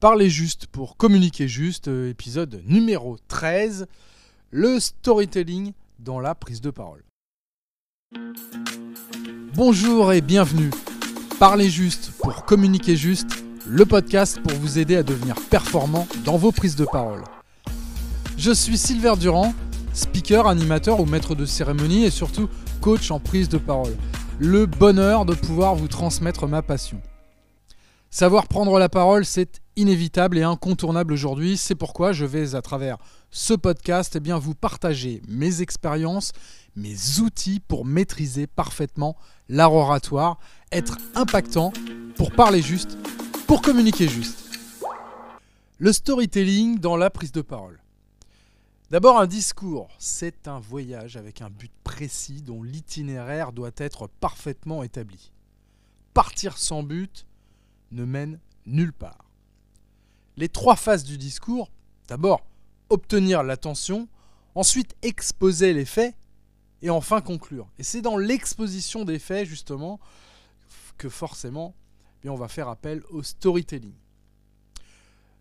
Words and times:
Parler 0.00 0.30
juste 0.30 0.68
pour 0.68 0.96
communiquer 0.96 1.48
juste, 1.48 1.88
euh, 1.88 2.08
épisode 2.08 2.62
numéro 2.66 3.16
13, 3.26 3.88
le 4.52 4.78
storytelling 4.78 5.72
dans 5.98 6.20
la 6.20 6.36
prise 6.36 6.60
de 6.60 6.70
parole. 6.70 7.02
Bonjour 9.54 10.12
et 10.12 10.20
bienvenue. 10.20 10.70
Parler 11.40 11.68
juste 11.68 12.12
pour 12.20 12.44
communiquer 12.44 12.94
juste, 12.94 13.42
le 13.66 13.84
podcast 13.86 14.40
pour 14.40 14.56
vous 14.58 14.78
aider 14.78 14.94
à 14.94 15.02
devenir 15.02 15.34
performant 15.50 16.06
dans 16.24 16.36
vos 16.36 16.52
prises 16.52 16.76
de 16.76 16.84
parole. 16.84 17.24
Je 18.36 18.52
suis 18.52 18.78
Silver 18.78 19.14
Durand, 19.18 19.52
speaker, 19.94 20.46
animateur 20.46 21.00
ou 21.00 21.06
maître 21.06 21.34
de 21.34 21.44
cérémonie 21.44 22.04
et 22.04 22.10
surtout 22.10 22.48
coach 22.80 23.10
en 23.10 23.18
prise 23.18 23.48
de 23.48 23.58
parole. 23.58 23.96
Le 24.38 24.66
bonheur 24.66 25.24
de 25.24 25.34
pouvoir 25.34 25.74
vous 25.74 25.88
transmettre 25.88 26.46
ma 26.46 26.62
passion. 26.62 27.02
Savoir 28.10 28.46
prendre 28.46 28.78
la 28.78 28.88
parole, 28.88 29.24
c'est 29.24 29.60
inévitable 29.78 30.38
et 30.38 30.42
incontournable 30.42 31.12
aujourd'hui. 31.12 31.56
C'est 31.56 31.76
pourquoi 31.76 32.12
je 32.12 32.24
vais, 32.24 32.56
à 32.56 32.62
travers 32.62 32.98
ce 33.30 33.54
podcast, 33.54 34.16
eh 34.16 34.32
vous 34.32 34.54
partager 34.54 35.22
mes 35.28 35.62
expériences, 35.62 36.32
mes 36.74 37.20
outils 37.20 37.60
pour 37.60 37.84
maîtriser 37.84 38.48
parfaitement 38.48 39.16
l'art 39.48 39.72
oratoire, 39.72 40.38
être 40.72 40.98
impactant, 41.14 41.72
pour 42.16 42.32
parler 42.32 42.60
juste, 42.60 42.98
pour 43.46 43.62
communiquer 43.62 44.08
juste. 44.08 44.50
Le 45.78 45.92
storytelling 45.92 46.80
dans 46.80 46.96
la 46.96 47.08
prise 47.08 47.32
de 47.32 47.42
parole. 47.42 47.80
D'abord, 48.90 49.20
un 49.20 49.26
discours, 49.26 49.88
c'est 49.98 50.48
un 50.48 50.58
voyage 50.58 51.16
avec 51.16 51.40
un 51.40 51.50
but 51.50 51.70
précis 51.84 52.42
dont 52.42 52.64
l'itinéraire 52.64 53.52
doit 53.52 53.70
être 53.76 54.08
parfaitement 54.20 54.82
établi. 54.82 55.30
Partir 56.14 56.58
sans 56.58 56.82
but, 56.82 57.26
ne 57.92 58.04
mène 58.04 58.40
nulle 58.66 58.92
part. 58.92 59.27
Les 60.38 60.48
trois 60.48 60.76
phases 60.76 61.02
du 61.02 61.18
discours, 61.18 61.68
d'abord 62.06 62.46
obtenir 62.90 63.42
l'attention, 63.42 64.06
ensuite 64.54 64.94
exposer 65.02 65.72
les 65.72 65.84
faits 65.84 66.14
et 66.80 66.90
enfin 66.90 67.20
conclure. 67.20 67.68
Et 67.80 67.82
c'est 67.82 68.02
dans 68.02 68.16
l'exposition 68.16 69.04
des 69.04 69.18
faits 69.18 69.48
justement 69.48 69.98
que 70.96 71.08
forcément 71.08 71.74
eh 72.22 72.28
on 72.28 72.36
va 72.36 72.46
faire 72.46 72.68
appel 72.68 73.02
au 73.10 73.24
storytelling. 73.24 73.94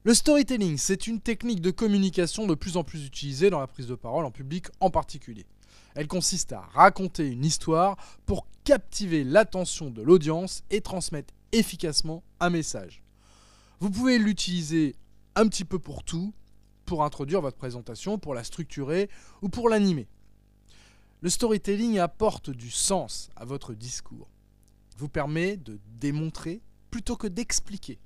Le 0.03 0.15
storytelling, 0.15 0.77
c'est 0.77 1.05
une 1.05 1.21
technique 1.21 1.61
de 1.61 1.69
communication 1.69 2.47
de 2.47 2.55
plus 2.55 2.75
en 2.75 2.83
plus 2.83 3.05
utilisée 3.05 3.51
dans 3.51 3.59
la 3.59 3.67
prise 3.67 3.87
de 3.87 3.95
parole 3.95 4.25
en 4.25 4.31
public 4.31 4.65
en 4.79 4.89
particulier. 4.89 5.45
Elle 5.93 6.07
consiste 6.07 6.53
à 6.53 6.61
raconter 6.73 7.27
une 7.27 7.45
histoire 7.45 7.97
pour 8.25 8.47
captiver 8.63 9.23
l'attention 9.23 9.91
de 9.91 10.01
l'audience 10.01 10.63
et 10.71 10.81
transmettre 10.81 11.35
efficacement 11.51 12.23
un 12.39 12.49
message. 12.49 13.03
Vous 13.79 13.91
pouvez 13.91 14.17
l'utiliser 14.17 14.95
un 15.35 15.47
petit 15.47 15.65
peu 15.65 15.77
pour 15.77 16.03
tout, 16.03 16.33
pour 16.85 17.03
introduire 17.03 17.41
votre 17.41 17.57
présentation, 17.57 18.17
pour 18.17 18.33
la 18.33 18.43
structurer 18.43 19.09
ou 19.43 19.49
pour 19.49 19.69
l'animer. 19.69 20.07
Le 21.21 21.29
storytelling 21.29 21.99
apporte 21.99 22.49
du 22.49 22.71
sens 22.71 23.29
à 23.35 23.45
votre 23.45 23.75
discours. 23.75 24.31
Vous 24.97 25.09
permet 25.09 25.57
de 25.57 25.79
démontrer 25.99 26.61
plutôt 26.89 27.17
que 27.17 27.27
d'expliquer. 27.27 27.99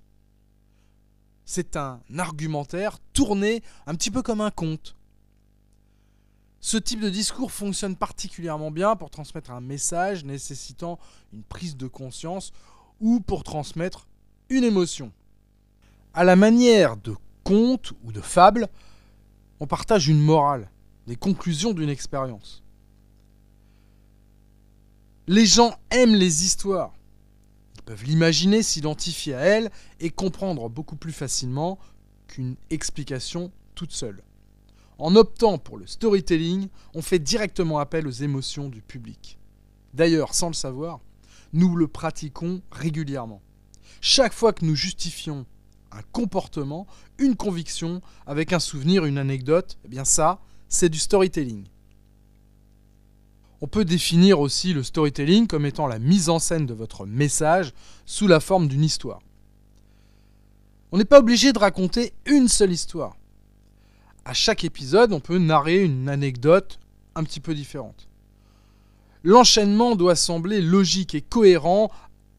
C'est 1.45 1.77
un 1.77 2.01
argumentaire 2.17 2.99
tourné 3.13 3.63
un 3.85 3.95
petit 3.95 4.11
peu 4.11 4.21
comme 4.21 4.41
un 4.41 4.51
conte. 4.51 4.97
Ce 6.59 6.77
type 6.77 6.99
de 6.99 7.09
discours 7.09 7.51
fonctionne 7.51 7.95
particulièrement 7.95 8.71
bien 8.71 8.95
pour 8.95 9.09
transmettre 9.09 9.51
un 9.51 9.61
message 9.61 10.25
nécessitant 10.25 10.99
une 11.31 11.43
prise 11.43 11.77
de 11.77 11.87
conscience 11.87 12.51
ou 12.99 13.21
pour 13.21 13.43
transmettre 13.43 14.07
une 14.49 14.63
émotion. 14.63 15.11
À 16.13 16.25
la 16.25 16.35
manière 16.35 16.97
de 16.97 17.15
conte 17.45 17.93
ou 18.03 18.11
de 18.11 18.19
fable, 18.19 18.67
on 19.61 19.67
partage 19.67 20.09
une 20.09 20.19
morale, 20.19 20.69
des 21.07 21.15
conclusions 21.15 21.73
d'une 21.73 21.89
expérience. 21.89 22.63
Les 25.27 25.45
gens 25.45 25.73
aiment 25.89 26.15
les 26.15 26.43
histoires. 26.43 26.93
Ils 27.75 27.83
peuvent 27.83 28.03
l'imaginer, 28.03 28.61
s'identifier 28.61 29.35
à 29.35 29.39
elles 29.39 29.71
et 30.01 30.09
comprendre 30.09 30.67
beaucoup 30.69 30.97
plus 30.97 31.13
facilement 31.13 31.79
qu'une 32.27 32.57
explication 32.69 33.51
toute 33.73 33.93
seule. 33.93 34.21
En 34.97 35.15
optant 35.15 35.57
pour 35.57 35.77
le 35.77 35.87
storytelling, 35.87 36.67
on 36.93 37.01
fait 37.01 37.19
directement 37.19 37.79
appel 37.79 38.05
aux 38.05 38.11
émotions 38.11 38.67
du 38.67 38.81
public. 38.81 39.39
D'ailleurs, 39.93 40.33
sans 40.33 40.47
le 40.47 40.53
savoir, 40.53 40.99
nous 41.53 41.75
le 41.77 41.87
pratiquons 41.87 42.61
régulièrement. 42.71 43.41
Chaque 44.01 44.33
fois 44.33 44.51
que 44.51 44.65
nous 44.65 44.75
justifions 44.75 45.45
un 45.91 46.01
comportement, 46.11 46.87
une 47.17 47.35
conviction, 47.35 48.01
avec 48.25 48.53
un 48.53 48.59
souvenir, 48.59 49.05
une 49.05 49.17
anecdote, 49.17 49.77
eh 49.85 49.87
bien 49.87 50.05
ça, 50.05 50.39
c'est 50.69 50.89
du 50.89 50.99
storytelling. 50.99 51.65
On 53.61 53.67
peut 53.67 53.85
définir 53.85 54.39
aussi 54.39 54.73
le 54.73 54.81
storytelling 54.81 55.45
comme 55.47 55.65
étant 55.65 55.85
la 55.85 55.99
mise 55.99 56.29
en 56.29 56.39
scène 56.39 56.65
de 56.65 56.73
votre 56.73 57.05
message 57.05 57.73
sous 58.05 58.27
la 58.27 58.39
forme 58.39 58.67
d'une 58.67 58.83
histoire. 58.83 59.19
On 60.91 60.97
n'est 60.97 61.05
pas 61.05 61.19
obligé 61.19 61.53
de 61.53 61.59
raconter 61.59 62.13
une 62.25 62.47
seule 62.47 62.71
histoire. 62.71 63.15
À 64.25 64.33
chaque 64.33 64.63
épisode, 64.63 65.13
on 65.13 65.19
peut 65.19 65.37
narrer 65.37 65.83
une 65.83 66.09
anecdote 66.09 66.79
un 67.15 67.23
petit 67.23 67.39
peu 67.39 67.53
différente. 67.53 68.07
L'enchaînement 69.23 69.95
doit 69.95 70.15
sembler 70.15 70.61
logique 70.61 71.13
et 71.13 71.21
cohérent, 71.21 71.91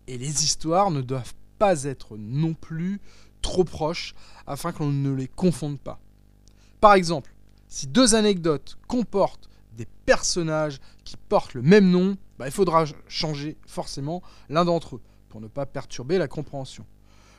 et 0.08 0.18
les 0.18 0.44
histoires 0.44 0.90
ne 0.90 1.00
doivent 1.00 1.34
pas 1.58 1.84
être 1.84 2.16
non 2.18 2.54
plus 2.54 3.00
trop 3.42 3.64
proches 3.64 4.14
afin 4.46 4.72
qu'on 4.72 4.90
ne 4.90 5.12
les 5.12 5.28
confonde 5.28 5.78
pas. 5.78 6.00
Par 6.80 6.94
exemple, 6.94 7.34
si 7.68 7.86
deux 7.86 8.14
anecdotes 8.14 8.78
comportent 8.88 9.48
des 9.76 9.86
personnages 10.06 10.80
qui 11.04 11.16
portent 11.16 11.54
le 11.54 11.62
même 11.62 11.90
nom, 11.90 12.16
bah, 12.38 12.46
il 12.46 12.52
faudra 12.52 12.84
changer 13.08 13.56
forcément 13.66 14.22
l'un 14.48 14.64
d'entre 14.64 14.96
eux 14.96 15.02
pour 15.28 15.40
ne 15.40 15.48
pas 15.48 15.66
perturber 15.66 16.18
la 16.18 16.28
compréhension. 16.28 16.84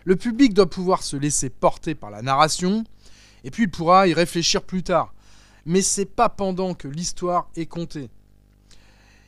Le 0.06 0.16
public 0.16 0.54
doit 0.54 0.70
pouvoir 0.70 1.04
se 1.04 1.16
laisser 1.16 1.50
porter 1.50 1.96
par 1.96 2.12
la 2.12 2.22
narration, 2.22 2.84
et 3.44 3.52
puis 3.52 3.64
il 3.64 3.72
pourra 3.72 4.08
y 4.08 4.14
réfléchir 4.14 4.64
plus 4.64 4.84
tard. 4.84 5.14
Mais 5.66 5.82
c'est 5.82 6.06
pas 6.06 6.30
pendant 6.30 6.74
que 6.74 6.88
l'histoire 6.88 7.50
est 7.56 7.68
contée 7.68 8.10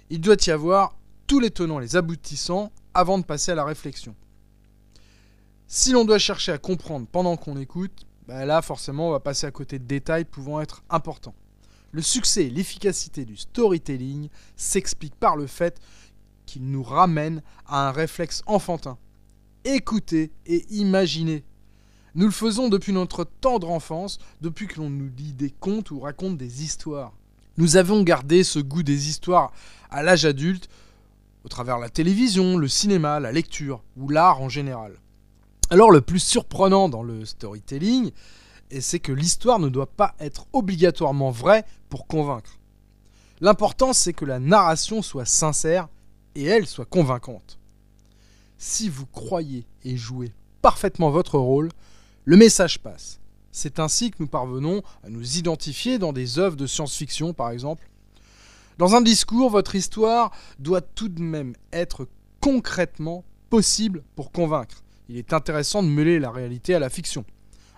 il 0.09 0.21
doit 0.21 0.35
y 0.45 0.51
avoir 0.51 0.95
tous 1.27 1.39
les 1.39 1.49
tenants, 1.49 1.79
les 1.79 1.95
aboutissants, 1.95 2.71
avant 2.93 3.17
de 3.17 3.23
passer 3.23 3.51
à 3.51 3.55
la 3.55 3.65
réflexion. 3.65 4.15
Si 5.67 5.91
l'on 5.91 6.05
doit 6.05 6.19
chercher 6.19 6.51
à 6.51 6.59
comprendre 6.59 7.07
pendant 7.11 7.37
qu'on 7.37 7.57
écoute, 7.57 8.05
bah 8.27 8.45
là 8.45 8.61
forcément 8.61 9.09
on 9.09 9.11
va 9.11 9.19
passer 9.19 9.47
à 9.47 9.51
côté 9.51 9.79
de 9.79 9.85
détails 9.85 10.25
pouvant 10.25 10.61
être 10.61 10.83
importants. 10.91 11.33
Le 11.91 12.03
succès 12.03 12.45
et 12.45 12.49
l'efficacité 12.51 13.25
du 13.25 13.35
storytelling 13.35 14.29
s'expliquent 14.55 15.15
par 15.15 15.35
le 15.35 15.47
fait 15.47 15.79
qu'il 16.45 16.65
nous 16.65 16.83
ramène 16.83 17.41
à 17.65 17.87
un 17.87 17.91
réflexe 17.91 18.43
enfantin. 18.45 18.99
Écouter 19.63 20.31
et 20.45 20.65
imaginer. 20.69 21.43
Nous 22.13 22.25
le 22.25 22.31
faisons 22.31 22.69
depuis 22.69 22.93
notre 22.93 23.23
tendre 23.23 23.71
enfance, 23.71 24.19
depuis 24.41 24.67
que 24.67 24.79
l'on 24.79 24.91
nous 24.91 25.09
lit 25.17 25.33
des 25.33 25.49
contes 25.49 25.89
ou 25.89 25.99
raconte 25.99 26.37
des 26.37 26.63
histoires. 26.63 27.13
Nous 27.57 27.75
avons 27.75 28.03
gardé 28.03 28.43
ce 28.43 28.59
goût 28.59 28.83
des 28.83 29.09
histoires 29.09 29.51
à 29.89 30.03
l'âge 30.03 30.25
adulte 30.25 30.69
au 31.43 31.47
travers 31.47 31.79
la 31.79 31.89
télévision, 31.89 32.55
le 32.57 32.67
cinéma, 32.67 33.19
la 33.19 33.31
lecture 33.31 33.83
ou 33.97 34.09
l'art 34.09 34.41
en 34.41 34.49
général. 34.49 34.99
Alors 35.71 35.89
le 35.89 36.01
plus 36.01 36.19
surprenant 36.19 36.89
dans 36.89 37.01
le 37.01 37.25
storytelling, 37.25 38.11
c'est 38.79 38.99
que 38.99 39.11
l'histoire 39.11 39.59
ne 39.59 39.69
doit 39.69 39.91
pas 39.91 40.13
être 40.19 40.45
obligatoirement 40.53 41.31
vraie 41.31 41.65
pour 41.89 42.05
convaincre. 42.05 42.59
L'important 43.41 43.93
c'est 43.93 44.13
que 44.13 44.25
la 44.25 44.39
narration 44.39 45.01
soit 45.01 45.25
sincère 45.25 45.87
et 46.35 46.43
elle 46.43 46.67
soit 46.67 46.85
convaincante. 46.85 47.59
Si 48.57 48.89
vous 48.89 49.07
croyez 49.07 49.65
et 49.83 49.97
jouez 49.97 50.31
parfaitement 50.61 51.09
votre 51.09 51.39
rôle, 51.39 51.69
le 52.25 52.37
message 52.37 52.79
passe. 52.79 53.19
C'est 53.51 53.79
ainsi 53.79 54.11
que 54.11 54.17
nous 54.19 54.27
parvenons 54.27 54.83
à 55.03 55.09
nous 55.09 55.37
identifier 55.37 55.97
dans 55.97 56.13
des 56.13 56.39
œuvres 56.39 56.57
de 56.57 56.67
science-fiction, 56.67 57.33
par 57.33 57.51
exemple. 57.51 57.89
Dans 58.77 58.95
un 58.95 59.01
discours, 59.01 59.49
votre 59.49 59.75
histoire 59.75 60.31
doit 60.59 60.81
tout 60.81 61.07
de 61.07 61.21
même 61.21 61.55
être 61.71 62.07
concrètement 62.41 63.23
possible 63.49 64.03
pour 64.15 64.31
convaincre. 64.31 64.84
Il 65.09 65.17
est 65.17 65.33
intéressant 65.33 65.83
de 65.83 65.87
mêler 65.87 66.19
la 66.19 66.31
réalité 66.31 66.73
à 66.75 66.79
la 66.79 66.89
fiction. 66.89 67.25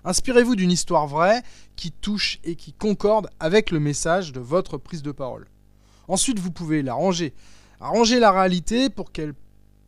Inspirez-vous 0.03 0.55
d'une 0.55 0.71
histoire 0.71 1.07
vraie 1.07 1.43
qui 1.75 1.91
touche 1.91 2.39
et 2.43 2.55
qui 2.55 2.71
concorde 2.71 3.29
avec 3.39 3.71
le 3.71 3.79
message 3.79 4.31
de 4.31 4.39
votre 4.39 4.77
prise 4.77 5.03
de 5.03 5.11
parole. 5.11 5.47
Ensuite, 6.07 6.39
vous 6.39 6.51
pouvez 6.51 6.81
l'arranger. 6.81 7.33
Arranger 7.81 8.19
la 8.19 8.31
réalité 8.31 8.89
pour 8.89 9.11
qu'elle 9.11 9.33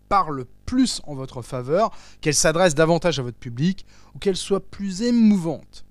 parle 0.09 0.45
plus 0.65 1.01
en 1.05 1.15
votre 1.15 1.41
faveur, 1.41 1.91
qu'elle 2.19 2.35
s'adresse 2.35 2.75
davantage 2.75 3.19
à 3.19 3.23
votre 3.23 3.37
public 3.37 3.85
ou 4.13 4.19
qu'elle 4.19 4.35
soit 4.35 4.69
plus 4.69 5.03
émouvante. 5.03 5.85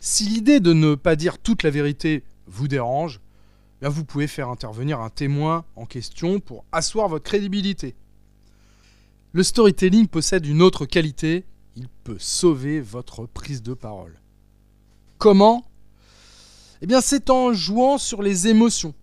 Si 0.00 0.24
l'idée 0.24 0.60
de 0.60 0.72
ne 0.72 0.96
pas 0.96 1.16
dire 1.16 1.38
toute 1.38 1.62
la 1.62 1.70
vérité 1.70 2.24
vous 2.46 2.68
dérange, 2.68 3.20
bien 3.80 3.88
vous 3.88 4.04
pouvez 4.04 4.26
faire 4.26 4.48
intervenir 4.48 5.00
un 5.00 5.10
témoin 5.10 5.64
en 5.76 5.86
question 5.86 6.40
pour 6.40 6.64
asseoir 6.72 7.08
votre 7.08 7.24
crédibilité. 7.24 7.94
Le 9.34 9.42
storytelling 9.42 10.06
possède 10.06 10.46
une 10.46 10.62
autre 10.62 10.86
qualité, 10.86 11.44
il 11.74 11.88
peut 12.04 12.18
sauver 12.20 12.80
votre 12.80 13.26
prise 13.26 13.64
de 13.64 13.74
parole. 13.74 14.14
Comment? 15.18 15.66
Eh 16.80 16.86
bien, 16.86 17.00
c'est 17.00 17.30
en 17.30 17.52
jouant 17.52 17.98
sur 17.98 18.22
les 18.22 18.46
émotions. 18.46 18.94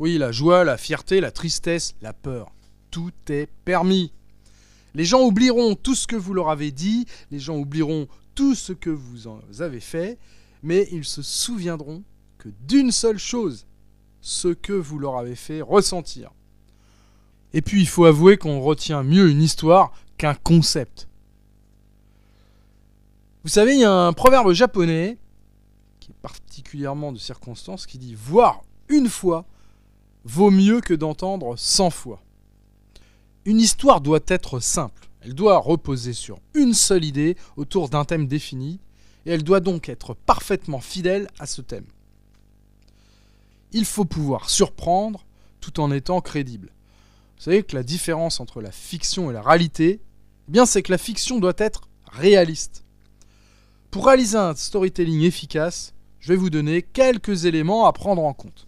Oui, 0.00 0.18
la 0.18 0.32
joie, 0.32 0.64
la 0.64 0.78
fierté, 0.78 1.20
la 1.20 1.30
tristesse, 1.30 1.94
la 2.02 2.12
peur. 2.12 2.50
Tout 2.90 3.12
est 3.28 3.48
permis. 3.64 4.12
Les 4.96 5.04
gens 5.04 5.22
oublieront 5.22 5.76
tout 5.76 5.94
ce 5.94 6.08
que 6.08 6.16
vous 6.16 6.34
leur 6.34 6.50
avez 6.50 6.72
dit, 6.72 7.06
les 7.30 7.38
gens 7.38 7.56
oublieront 7.56 8.08
tout 8.34 8.56
ce 8.56 8.72
que 8.72 8.90
vous 8.90 9.28
avez 9.60 9.78
fait, 9.78 10.18
mais 10.64 10.88
ils 10.90 11.04
se 11.04 11.22
souviendront 11.22 12.02
que 12.38 12.48
d'une 12.66 12.90
seule 12.90 13.18
chose, 13.18 13.64
ce 14.22 14.48
que 14.48 14.72
vous 14.72 14.98
leur 14.98 15.18
avez 15.18 15.36
fait 15.36 15.62
ressentir. 15.62 16.32
Et 17.52 17.62
puis 17.62 17.80
il 17.80 17.88
faut 17.88 18.04
avouer 18.04 18.36
qu'on 18.36 18.60
retient 18.60 19.02
mieux 19.02 19.30
une 19.30 19.42
histoire 19.42 19.92
qu'un 20.16 20.34
concept. 20.34 21.08
Vous 23.44 23.50
savez, 23.50 23.74
il 23.74 23.80
y 23.80 23.84
a 23.84 23.92
un 23.92 24.12
proverbe 24.12 24.52
japonais, 24.52 25.16
qui 26.00 26.10
est 26.10 26.20
particulièrement 26.20 27.12
de 27.12 27.18
circonstance, 27.18 27.86
qui 27.86 27.98
dit 27.98 28.14
Voir 28.14 28.62
une 28.88 29.08
fois 29.08 29.46
vaut 30.24 30.50
mieux 30.50 30.80
que 30.80 30.94
d'entendre 30.94 31.56
cent 31.56 31.90
fois. 31.90 32.20
Une 33.44 33.60
histoire 33.60 34.00
doit 34.00 34.20
être 34.26 34.60
simple, 34.60 35.08
elle 35.22 35.34
doit 35.34 35.58
reposer 35.58 36.12
sur 36.12 36.40
une 36.54 36.74
seule 36.74 37.04
idée 37.04 37.36
autour 37.56 37.88
d'un 37.88 38.04
thème 38.04 38.26
défini, 38.26 38.80
et 39.24 39.30
elle 39.30 39.44
doit 39.44 39.60
donc 39.60 39.88
être 39.88 40.14
parfaitement 40.14 40.80
fidèle 40.80 41.28
à 41.38 41.46
ce 41.46 41.62
thème. 41.62 41.86
Il 43.72 43.84
faut 43.84 44.04
pouvoir 44.04 44.50
surprendre 44.50 45.24
tout 45.60 45.80
en 45.80 45.90
étant 45.90 46.20
crédible. 46.20 46.70
Vous 47.38 47.44
savez 47.44 47.62
que 47.62 47.76
la 47.76 47.84
différence 47.84 48.40
entre 48.40 48.60
la 48.60 48.72
fiction 48.72 49.30
et 49.30 49.32
la 49.32 49.42
réalité, 49.42 50.00
eh 50.48 50.50
bien 50.50 50.66
c'est 50.66 50.82
que 50.82 50.90
la 50.90 50.98
fiction 50.98 51.38
doit 51.38 51.54
être 51.56 51.82
réaliste. 52.10 52.84
Pour 53.92 54.06
réaliser 54.06 54.36
un 54.36 54.56
storytelling 54.56 55.22
efficace, 55.22 55.94
je 56.18 56.32
vais 56.32 56.36
vous 56.36 56.50
donner 56.50 56.82
quelques 56.82 57.44
éléments 57.44 57.86
à 57.86 57.92
prendre 57.92 58.24
en 58.24 58.34
compte. 58.34 58.66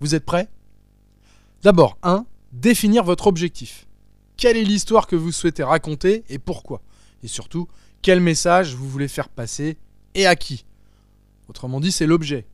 Vous 0.00 0.16
êtes 0.16 0.24
prêts? 0.24 0.48
D'abord, 1.62 1.96
1. 2.02 2.26
Définir 2.50 3.04
votre 3.04 3.28
objectif. 3.28 3.86
Quelle 4.36 4.56
est 4.56 4.64
l'histoire 4.64 5.06
que 5.06 5.14
vous 5.14 5.30
souhaitez 5.30 5.62
raconter 5.62 6.24
et 6.28 6.40
pourquoi? 6.40 6.82
Et 7.22 7.28
surtout, 7.28 7.68
quel 8.02 8.18
message 8.18 8.74
vous 8.74 8.88
voulez 8.88 9.06
faire 9.06 9.28
passer 9.28 9.78
et 10.14 10.26
à 10.26 10.34
qui? 10.34 10.64
Autrement 11.48 11.78
dit, 11.78 11.92
c'est 11.92 12.06
l'objet. 12.06 12.48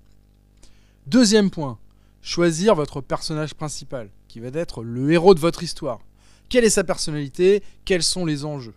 Deuxième 1.07 1.51
point, 1.51 1.79
choisir 2.23 2.75
votre 2.75 3.01
personnage 3.01 3.55
principal 3.55 4.11
qui 4.29 4.41
va 4.41 4.49
être 4.53 4.83
le 4.83 5.13
héros 5.13 5.35
de 5.35 5.41
votre 5.41 5.63
histoire. 5.63 6.01
Quelle 6.49 6.65
est 6.65 6.71
sa 6.71 6.85
personnalité? 6.85 7.63
Quels 7.85 8.03
sont 8.03 8.25
les 8.25 8.45
enjeux? 8.45 8.75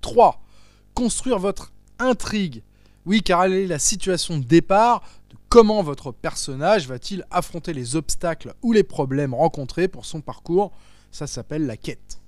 3. 0.00 0.42
Construire 0.94 1.38
votre 1.38 1.72
intrigue. 1.98 2.62
Oui, 3.06 3.22
car 3.22 3.44
elle 3.44 3.54
est 3.54 3.66
la 3.66 3.78
situation 3.78 4.38
de 4.38 4.44
départ 4.44 5.02
de 5.30 5.36
comment 5.48 5.82
votre 5.82 6.12
personnage 6.12 6.86
va-t-il 6.86 7.24
affronter 7.30 7.72
les 7.72 7.96
obstacles 7.96 8.54
ou 8.62 8.72
les 8.72 8.82
problèmes 8.82 9.34
rencontrés 9.34 9.88
pour 9.88 10.04
son 10.04 10.20
parcours. 10.20 10.72
Ça 11.10 11.26
s'appelle 11.26 11.66
la 11.66 11.76
quête. 11.76 12.20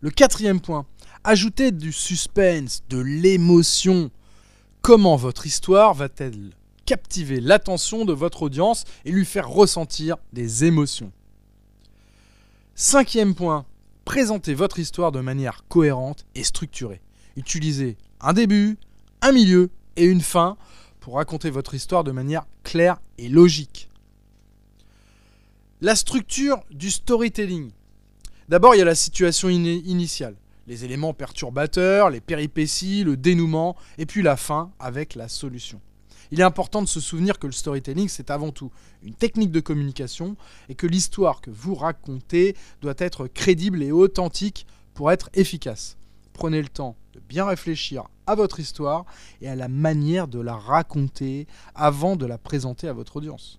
Le 0.00 0.10
quatrième 0.10 0.60
point, 0.60 0.86
ajouter 1.24 1.72
du 1.72 1.92
suspense, 1.92 2.82
de 2.88 2.98
l'émotion. 2.98 4.10
Comment 4.80 5.16
votre 5.16 5.46
histoire 5.46 5.92
va-t-elle 5.92 6.57
captiver 6.88 7.42
l'attention 7.42 8.06
de 8.06 8.14
votre 8.14 8.40
audience 8.40 8.86
et 9.04 9.12
lui 9.12 9.26
faire 9.26 9.50
ressentir 9.50 10.16
des 10.32 10.64
émotions 10.64 11.12
Cinquième 12.74 13.34
point, 13.34 13.66
présentez 14.06 14.54
votre 14.54 14.78
histoire 14.78 15.12
de 15.12 15.20
manière 15.20 15.64
cohérente 15.68 16.24
et 16.34 16.44
structurée. 16.44 17.02
Utilisez 17.36 17.98
un 18.22 18.32
début, 18.32 18.78
un 19.20 19.32
milieu 19.32 19.68
et 19.96 20.06
une 20.06 20.22
fin 20.22 20.56
pour 21.00 21.16
raconter 21.16 21.50
votre 21.50 21.74
histoire 21.74 22.04
de 22.04 22.10
manière 22.10 22.46
claire 22.64 22.96
et 23.18 23.28
logique. 23.28 23.90
La 25.82 25.94
structure 25.94 26.64
du 26.70 26.90
storytelling. 26.90 27.70
D'abord, 28.48 28.74
il 28.74 28.78
y 28.78 28.82
a 28.82 28.86
la 28.86 28.94
situation 28.94 29.50
initiale, 29.50 30.36
les 30.66 30.86
éléments 30.86 31.12
perturbateurs, 31.12 32.08
les 32.08 32.22
péripéties, 32.22 33.04
le 33.04 33.18
dénouement, 33.18 33.76
et 33.98 34.06
puis 34.06 34.22
la 34.22 34.38
fin 34.38 34.72
avec 34.78 35.16
la 35.16 35.28
solution 35.28 35.82
il 36.30 36.40
est 36.40 36.44
important 36.44 36.82
de 36.82 36.88
se 36.88 37.00
souvenir 37.00 37.38
que 37.38 37.46
le 37.46 37.52
storytelling, 37.52 38.08
c'est 38.08 38.30
avant 38.30 38.50
tout 38.50 38.70
une 39.02 39.14
technique 39.14 39.50
de 39.50 39.60
communication 39.60 40.36
et 40.68 40.74
que 40.74 40.86
l'histoire 40.86 41.40
que 41.40 41.50
vous 41.50 41.74
racontez 41.74 42.56
doit 42.80 42.94
être 42.98 43.26
crédible 43.26 43.82
et 43.82 43.92
authentique 43.92 44.66
pour 44.94 45.10
être 45.12 45.30
efficace. 45.34 45.96
Prenez 46.32 46.62
le 46.62 46.68
temps 46.68 46.96
de 47.14 47.20
bien 47.20 47.46
réfléchir 47.46 48.04
à 48.26 48.34
votre 48.34 48.60
histoire 48.60 49.04
et 49.40 49.48
à 49.48 49.56
la 49.56 49.68
manière 49.68 50.28
de 50.28 50.40
la 50.40 50.56
raconter 50.56 51.46
avant 51.74 52.16
de 52.16 52.26
la 52.26 52.38
présenter 52.38 52.88
à 52.88 52.92
votre 52.92 53.16
audience. 53.16 53.58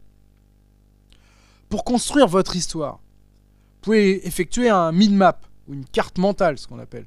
Pour 1.70 1.84
construire 1.84 2.28
votre 2.28 2.56
histoire, 2.56 2.96
vous 2.96 3.82
pouvez 3.82 4.28
effectuer 4.28 4.70
un 4.70 4.92
mind 4.92 5.14
map 5.14 5.40
ou 5.68 5.74
une 5.74 5.86
carte 5.86 6.18
mentale, 6.18 6.58
ce 6.58 6.68
qu'on 6.68 6.80
appelle. 6.80 7.06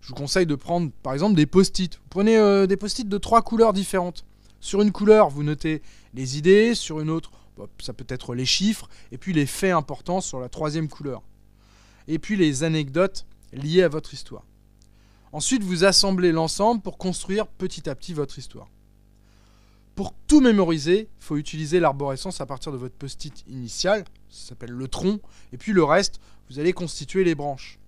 Je 0.00 0.08
vous 0.08 0.14
conseille 0.14 0.46
de 0.46 0.54
prendre 0.54 0.90
par 1.02 1.14
exemple 1.14 1.34
des 1.34 1.46
post-it. 1.46 1.94
Vous 1.96 2.08
prenez 2.10 2.36
euh, 2.36 2.66
des 2.66 2.76
post-it 2.76 3.08
de 3.08 3.18
trois 3.18 3.42
couleurs 3.42 3.72
différentes. 3.72 4.24
Sur 4.64 4.80
une 4.80 4.92
couleur, 4.92 5.28
vous 5.28 5.42
notez 5.42 5.82
les 6.14 6.38
idées, 6.38 6.74
sur 6.74 6.98
une 6.98 7.10
autre, 7.10 7.32
bah, 7.58 7.66
ça 7.82 7.92
peut 7.92 8.06
être 8.08 8.34
les 8.34 8.46
chiffres, 8.46 8.88
et 9.12 9.18
puis 9.18 9.34
les 9.34 9.44
faits 9.44 9.74
importants 9.74 10.22
sur 10.22 10.40
la 10.40 10.48
troisième 10.48 10.88
couleur. 10.88 11.20
Et 12.08 12.18
puis 12.18 12.34
les 12.38 12.64
anecdotes 12.64 13.26
liées 13.52 13.82
à 13.82 13.90
votre 13.90 14.14
histoire. 14.14 14.42
Ensuite, 15.32 15.62
vous 15.62 15.84
assemblez 15.84 16.32
l'ensemble 16.32 16.80
pour 16.80 16.96
construire 16.96 17.46
petit 17.46 17.90
à 17.90 17.94
petit 17.94 18.14
votre 18.14 18.38
histoire. 18.38 18.68
Pour 19.96 20.14
tout 20.26 20.40
mémoriser, 20.40 21.10
il 21.14 21.24
faut 21.24 21.36
utiliser 21.36 21.78
l'arborescence 21.78 22.40
à 22.40 22.46
partir 22.46 22.72
de 22.72 22.78
votre 22.78 22.94
post-it 22.94 23.44
initial, 23.46 24.06
ça 24.30 24.48
s'appelle 24.48 24.72
le 24.72 24.88
tronc, 24.88 25.20
et 25.52 25.58
puis 25.58 25.74
le 25.74 25.84
reste, 25.84 26.20
vous 26.48 26.58
allez 26.58 26.72
constituer 26.72 27.22
les 27.22 27.34
branches. 27.34 27.78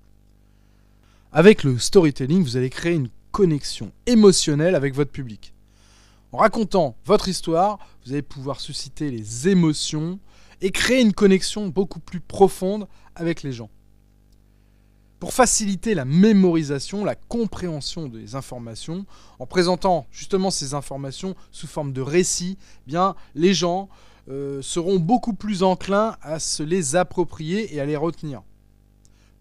Avec 1.33 1.65
le 1.65 1.79
storytelling, 1.79 2.43
vous 2.43 2.59
allez 2.59 2.69
créer 2.69 2.97
une 2.97 3.09
connexion 3.33 3.93
émotionnelle 4.05 4.75
avec 4.75 4.95
votre 4.95 5.11
public. 5.11 5.55
En 6.33 6.39
racontant 6.39 6.97
votre 7.05 7.29
histoire, 7.29 7.79
vous 8.05 8.13
allez 8.13 8.23
pouvoir 8.23 8.61
susciter 8.61 9.11
les 9.11 9.49
émotions 9.49 10.19
et 10.61 10.71
créer 10.71 11.01
une 11.01 11.13
connexion 11.13 11.69
beaucoup 11.69 12.01
plus 12.01 12.21
profonde 12.21 12.89
avec 13.15 13.43
les 13.43 13.53
gens. 13.53 13.71
Pour 15.19 15.33
faciliter 15.33 15.95
la 15.95 16.05
mémorisation, 16.05 17.05
la 17.05 17.15
compréhension 17.15 18.09
des 18.09 18.35
informations, 18.35 19.07
en 19.39 19.47
présentant 19.47 20.07
justement 20.11 20.51
ces 20.51 20.75
informations 20.75 21.35
sous 21.53 21.67
forme 21.67 21.93
de 21.93 22.03
récits, 22.03 22.59
eh 22.93 22.97
les 23.35 23.55
gens 23.55 23.89
euh, 24.29 24.61
seront 24.61 24.99
beaucoup 24.99 25.33
plus 25.33 25.63
enclins 25.63 26.17
à 26.21 26.39
se 26.39 26.63
les 26.63 26.97
approprier 26.97 27.75
et 27.75 27.81
à 27.81 27.87
les 27.87 27.97
retenir. 27.97 28.43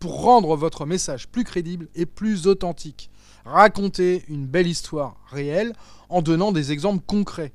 Pour 0.06 0.22
rendre 0.22 0.56
votre 0.56 0.86
message 0.86 1.28
plus 1.28 1.44
crédible 1.44 1.88
et 1.96 2.06
plus 2.06 2.46
authentique, 2.46 3.10
racontez 3.44 4.24
une 4.28 4.46
belle 4.46 4.68
histoire 4.68 5.18
réelle 5.32 5.74
en 6.10 6.22
donnant 6.22 6.52
des 6.52 6.72
exemples 6.72 7.04
concrets. 7.04 7.54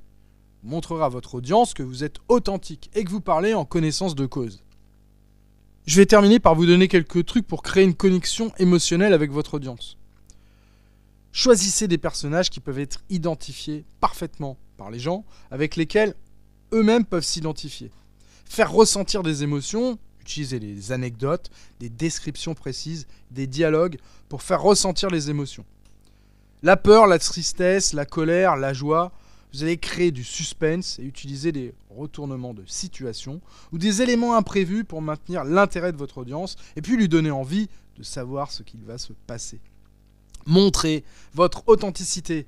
Montrera 0.64 1.06
à 1.06 1.08
votre 1.08 1.36
audience 1.36 1.74
que 1.74 1.84
vous 1.84 2.02
êtes 2.02 2.16
authentique 2.26 2.90
et 2.92 3.04
que 3.04 3.10
vous 3.10 3.20
parlez 3.20 3.54
en 3.54 3.64
connaissance 3.64 4.16
de 4.16 4.26
cause. 4.26 4.64
Je 5.86 5.94
vais 5.94 6.06
terminer 6.06 6.40
par 6.40 6.56
vous 6.56 6.66
donner 6.66 6.88
quelques 6.88 7.24
trucs 7.24 7.46
pour 7.46 7.62
créer 7.62 7.84
une 7.84 7.94
connexion 7.94 8.50
émotionnelle 8.58 9.12
avec 9.12 9.30
votre 9.30 9.54
audience. 9.54 9.96
Choisissez 11.30 11.86
des 11.86 11.98
personnages 11.98 12.50
qui 12.50 12.58
peuvent 12.58 12.80
être 12.80 13.04
identifiés 13.10 13.84
parfaitement 14.00 14.58
par 14.76 14.90
les 14.90 14.98
gens, 14.98 15.24
avec 15.52 15.76
lesquels 15.76 16.16
eux-mêmes 16.72 17.04
peuvent 17.04 17.22
s'identifier. 17.22 17.92
Faire 18.44 18.72
ressentir 18.72 19.22
des 19.22 19.44
émotions, 19.44 20.00
utiliser 20.30 20.60
des 20.60 20.92
anecdotes, 20.92 21.50
des 21.80 21.88
descriptions 21.88 22.54
précises, 22.54 23.06
des 23.30 23.46
dialogues 23.46 23.98
pour 24.28 24.42
faire 24.42 24.62
ressentir 24.62 25.10
les 25.10 25.28
émotions. 25.28 25.64
La 26.62 26.76
peur, 26.76 27.06
la 27.06 27.18
tristesse, 27.18 27.92
la 27.92 28.04
colère, 28.04 28.56
la 28.56 28.72
joie, 28.72 29.12
vous 29.52 29.64
allez 29.64 29.78
créer 29.78 30.12
du 30.12 30.22
suspense 30.22 31.00
et 31.00 31.02
utiliser 31.02 31.50
des 31.50 31.74
retournements 31.90 32.54
de 32.54 32.62
situation 32.66 33.40
ou 33.72 33.78
des 33.78 34.02
éléments 34.02 34.36
imprévus 34.36 34.84
pour 34.84 35.02
maintenir 35.02 35.42
l'intérêt 35.42 35.90
de 35.90 35.96
votre 35.96 36.18
audience 36.18 36.56
et 36.76 36.82
puis 36.82 36.96
lui 36.96 37.08
donner 37.08 37.32
envie 37.32 37.68
de 37.98 38.04
savoir 38.04 38.52
ce 38.52 38.62
qu'il 38.62 38.80
va 38.84 38.98
se 38.98 39.12
passer. 39.26 39.58
Montrez 40.46 41.02
votre 41.34 41.64
authenticité. 41.66 42.46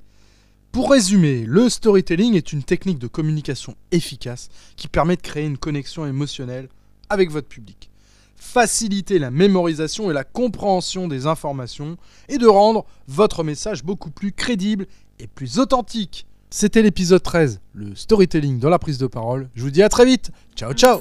Pour 0.70 0.92
résumer, 0.92 1.44
le 1.44 1.68
storytelling 1.68 2.34
est 2.34 2.52
une 2.52 2.62
technique 2.62 2.98
de 2.98 3.08
communication 3.08 3.76
efficace 3.90 4.48
qui 4.76 4.88
permet 4.88 5.16
de 5.16 5.22
créer 5.22 5.44
une 5.44 5.58
connexion 5.58 6.06
émotionnelle 6.06 6.68
avec 7.12 7.30
votre 7.30 7.48
public 7.48 7.92
faciliter 8.42 9.18
la 9.18 9.30
mémorisation 9.30 10.10
et 10.10 10.14
la 10.14 10.24
compréhension 10.24 11.08
des 11.08 11.26
informations 11.26 11.96
et 12.28 12.38
de 12.38 12.46
rendre 12.46 12.84
votre 13.08 13.44
message 13.44 13.84
beaucoup 13.84 14.10
plus 14.10 14.32
crédible 14.32 14.86
et 15.18 15.26
plus 15.26 15.58
authentique. 15.58 16.26
C'était 16.50 16.82
l'épisode 16.82 17.22
13, 17.22 17.60
le 17.72 17.94
storytelling 17.94 18.58
dans 18.58 18.68
la 18.68 18.78
prise 18.78 18.98
de 18.98 19.06
parole. 19.06 19.48
Je 19.54 19.62
vous 19.62 19.70
dis 19.70 19.82
à 19.82 19.88
très 19.88 20.04
vite. 20.04 20.32
Ciao 20.54 20.74
ciao 20.74 21.00